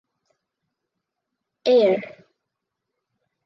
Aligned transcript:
Ayer. 1.69 2.01